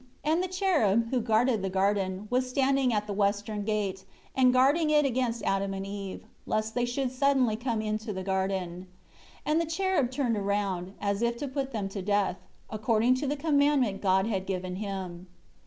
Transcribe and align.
3 0.25 0.31
And 0.33 0.41
the 0.43 0.47
cherub 0.47 1.11
who 1.11 1.21
guarded 1.21 1.61
the 1.61 1.69
garden 1.69 2.25
was 2.31 2.49
standing 2.49 2.91
at 2.91 3.05
the 3.05 3.13
western 3.13 3.63
gate, 3.63 4.03
and 4.35 4.51
guarding 4.51 4.89
it 4.89 5.05
against 5.05 5.43
Adam 5.43 5.75
and 5.75 5.85
Eve, 5.85 6.23
lest 6.47 6.73
they 6.73 6.85
should 6.85 7.11
suddenly 7.11 7.55
come 7.55 7.83
into 7.83 8.11
the 8.11 8.23
garden. 8.23 8.87
And 9.45 9.61
the 9.61 9.67
cherub 9.67 10.09
turned 10.09 10.37
around, 10.37 10.93
as 10.99 11.21
if 11.21 11.37
to 11.37 11.47
put 11.47 11.71
them 11.71 11.87
to 11.89 12.01
death; 12.01 12.37
according 12.71 13.13
to 13.17 13.27
the 13.27 13.37
commandment 13.37 14.01
God 14.01 14.25
had 14.25 14.47
given 14.47 14.77
him. 14.77 15.27